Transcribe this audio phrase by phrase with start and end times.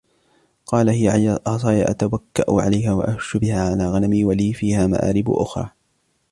[0.65, 5.69] قَالَ هِيَ عَصَايَ أَتَوَكَّأُ عَلَيْهَا وَأَهُشُّ بِهَا عَلَى غَنَمِي وَلِيَ فِيهَا مَآرِبُ أُخْرَى